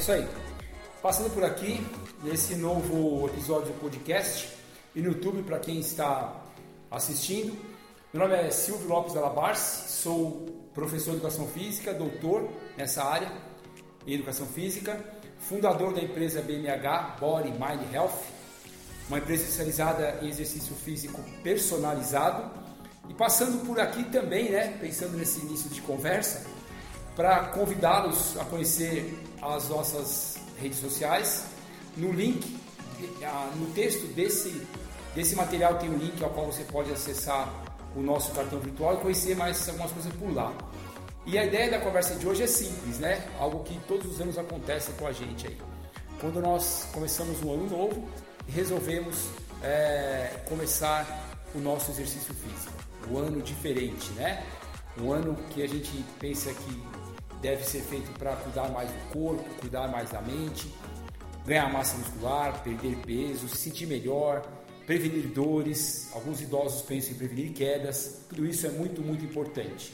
[0.00, 0.26] Isso aí.
[1.02, 1.86] Passando por aqui,
[2.22, 4.48] nesse novo episódio do podcast
[4.96, 6.40] e no YouTube para quem está
[6.90, 7.54] assistindo.
[8.10, 13.30] Meu nome é Silvio Lopes Alabarce, sou professor de Educação Física, doutor nessa área
[14.06, 15.04] em Educação Física,
[15.38, 18.22] fundador da empresa BMH, Body Mind Health,
[19.06, 22.50] uma empresa especializada em exercício físico personalizado.
[23.06, 26.46] E passando por aqui também, né, pensando nesse início de conversa,
[27.16, 31.44] para convidá-los a conhecer as nossas redes sociais.
[31.96, 32.58] No link,
[33.56, 34.66] no texto desse,
[35.14, 37.52] desse material tem um link ao qual você pode acessar
[37.96, 40.52] o nosso cartão virtual e conhecer mais algumas coisas por lá.
[41.26, 43.26] E a ideia da conversa de hoje é simples, né?
[43.38, 45.58] Algo que todos os anos acontece com a gente aí.
[46.20, 48.08] Quando nós começamos um ano novo,
[48.48, 49.28] resolvemos
[49.62, 52.72] é, começar o nosso exercício físico.
[53.10, 54.44] Um ano diferente, né?
[54.98, 56.82] Um ano que a gente pensa que
[57.40, 60.72] deve ser feito para cuidar mais do corpo, cuidar mais da mente,
[61.46, 64.42] ganhar massa muscular, perder peso, se sentir melhor,
[64.86, 66.10] prevenir dores.
[66.12, 68.22] Alguns idosos pensam em prevenir quedas.
[68.28, 69.92] Tudo isso é muito, muito importante.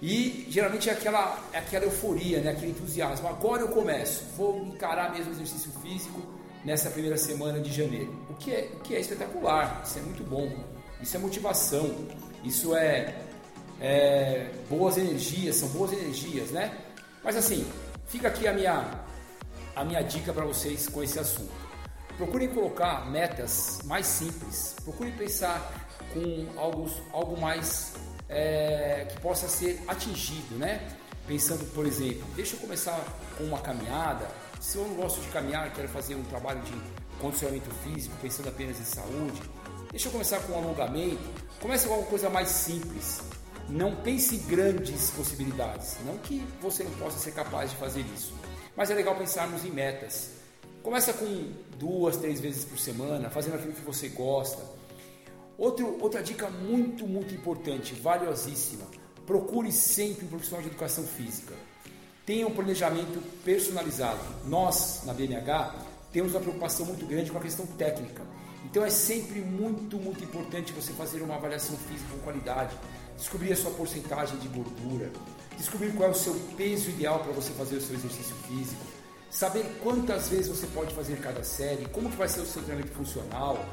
[0.00, 2.50] E geralmente é aquela, é aquela euforia, né?
[2.50, 3.28] aquele entusiasmo.
[3.28, 6.20] Agora eu começo, vou encarar mesmo o exercício físico
[6.64, 8.12] nessa primeira semana de janeiro.
[8.28, 10.52] O que é, o que é espetacular, isso é muito bom,
[11.00, 12.08] isso é motivação,
[12.42, 13.14] isso é
[13.80, 16.78] é, boas energias, são boas energias, né?
[17.22, 17.66] Mas assim,
[18.06, 19.00] fica aqui a minha,
[19.74, 21.52] a minha dica para vocês com esse assunto.
[22.16, 27.94] Procurem colocar metas mais simples, procurem pensar com algo, algo mais
[28.28, 30.96] é, que possa ser atingido, né?
[31.26, 33.02] Pensando, por exemplo, deixa eu começar
[33.36, 34.28] com uma caminhada.
[34.60, 36.72] Se eu não gosto de caminhar, quero fazer um trabalho de
[37.20, 39.40] condicionamento físico, pensando apenas em saúde,
[39.90, 41.22] deixa eu começar com um alongamento.
[41.60, 43.20] Comece com alguma coisa mais simples.
[43.68, 45.96] Não pense grandes possibilidades.
[46.04, 48.34] Não que você não possa ser capaz de fazer isso.
[48.76, 50.30] Mas é legal pensarmos em metas.
[50.82, 54.62] Começa com duas, três vezes por semana, fazendo aquilo que você gosta.
[55.56, 58.84] Outro, outra dica muito, muito importante, valiosíssima.
[59.24, 61.54] Procure sempre um profissional de educação física.
[62.26, 64.20] Tenha um planejamento personalizado.
[64.46, 65.74] Nós, na BNH,
[66.12, 68.22] temos uma preocupação muito grande com a questão técnica.
[68.64, 72.76] Então é sempre muito, muito importante você fazer uma avaliação física com qualidade
[73.16, 75.10] descobrir a sua porcentagem de gordura,
[75.56, 78.84] descobrir qual é o seu peso ideal para você fazer o seu exercício físico,
[79.30, 82.94] saber quantas vezes você pode fazer cada série, como que vai ser o seu treinamento
[82.94, 83.64] funcional,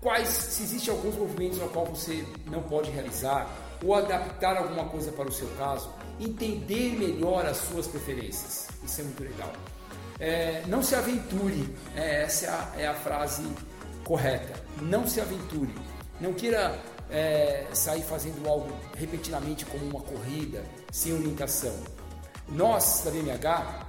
[0.00, 3.50] quais, se existem alguns movimentos ao qual você não pode realizar,
[3.82, 8.68] ou adaptar alguma coisa para o seu caso, entender melhor as suas preferências.
[8.82, 9.52] Isso é muito legal.
[10.18, 13.42] É, não se aventure, é, essa é a, é a frase
[14.04, 14.62] correta.
[14.80, 15.74] Não se aventure.
[16.20, 16.78] Não queira
[17.14, 21.72] é, sair fazendo algo repentinamente como uma corrida, sem orientação.
[22.48, 23.86] Nós, da BMH,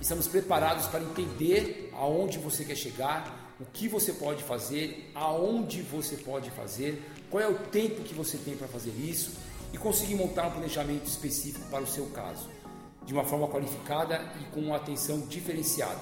[0.00, 6.16] estamos preparados para entender aonde você quer chegar, o que você pode fazer, aonde você
[6.16, 9.32] pode fazer, qual é o tempo que você tem para fazer isso
[9.72, 12.48] e conseguir montar um planejamento específico para o seu caso,
[13.04, 15.98] de uma forma qualificada e com uma atenção diferenciada.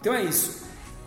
[0.00, 0.64] Então é isso.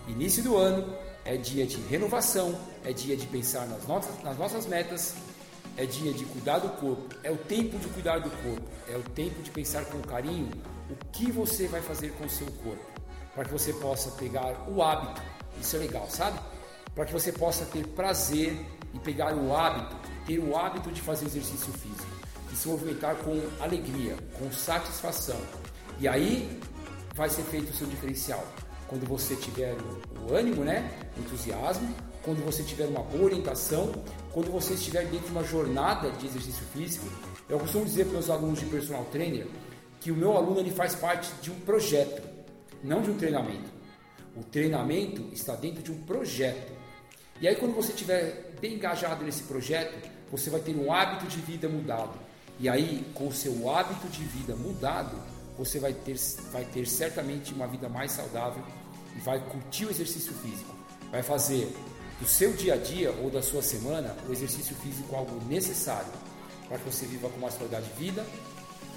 [0.07, 0.95] Início do ano,
[1.27, 5.13] é dia de renovação, é dia de pensar nas nossas, nas nossas metas,
[5.75, 9.03] é dia de cuidar do corpo, é o tempo de cuidar do corpo, é o
[9.03, 10.49] tempo de pensar com carinho
[10.89, 12.85] o que você vai fazer com o seu corpo,
[13.35, 15.21] para que você possa pegar o hábito,
[15.61, 16.39] isso é legal, sabe?
[16.95, 18.57] Para que você possa ter prazer
[18.93, 22.07] e pegar o hábito, ter o hábito de fazer exercício físico,
[22.49, 25.39] de se movimentar com alegria, com satisfação.
[25.99, 26.57] E aí
[27.15, 28.45] vai ser feito o seu diferencial
[28.87, 29.75] quando você tiver
[30.27, 31.93] o ânimo, né, o entusiasmo,
[32.23, 33.91] quando você tiver uma boa orientação,
[34.31, 37.05] quando você estiver dentro de uma jornada de exercício físico.
[37.47, 39.47] Eu costumo dizer para os alunos de personal trainer
[39.99, 42.21] que o meu aluno ele faz parte de um projeto,
[42.83, 43.69] não de um treinamento.
[44.35, 46.73] O treinamento está dentro de um projeto.
[47.39, 49.95] E aí quando você estiver bem engajado nesse projeto,
[50.31, 52.27] você vai ter um hábito de vida mudado.
[52.59, 55.15] E aí, com o seu hábito de vida mudado,
[55.57, 56.15] você vai ter,
[56.51, 58.63] vai ter certamente uma vida mais saudável
[59.15, 60.73] e vai curtir o exercício físico.
[61.11, 61.73] Vai fazer
[62.19, 66.11] do seu dia a dia ou da sua semana o exercício físico algo necessário
[66.67, 68.25] para que você viva com mais qualidade de vida,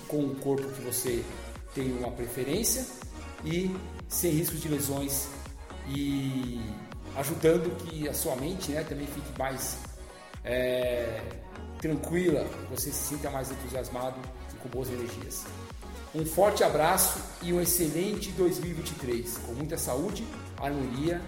[0.08, 1.24] com um corpo que você
[1.74, 2.84] tem uma preferência
[3.44, 3.74] e
[4.08, 5.28] sem riscos de lesões
[5.88, 6.60] e
[7.16, 9.78] ajudando que a sua mente né, também fique mais
[10.44, 11.20] é,
[11.80, 14.16] tranquila, você se sinta mais entusiasmado
[14.52, 15.44] e com boas energias.
[16.12, 20.26] Um forte abraço e um excelente 2023, com muita saúde,
[20.58, 21.20] harmonia,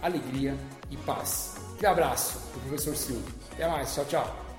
[0.00, 0.56] alegria
[0.90, 1.56] e paz.
[1.82, 3.34] Um abraço do professor Silvio.
[3.52, 4.49] Até mais, tchau, tchau.